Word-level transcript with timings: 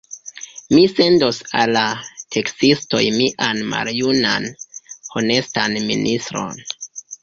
Mi 0.77 0.85
sendos 0.93 1.41
al 1.59 1.73
la 1.75 1.83
teksistoj 2.37 3.03
mian 3.21 3.63
maljunan 3.77 4.53
honestan 5.15 5.83
ministron! 5.95 6.65